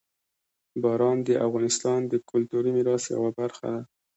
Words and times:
باران 0.81 1.17
د 1.27 1.29
افغانستان 1.47 1.99
د 2.07 2.13
کلتوري 2.29 2.69
میراث 2.75 3.03
یوه 3.15 3.29
برخه 3.39 3.65
ده. 3.73 3.81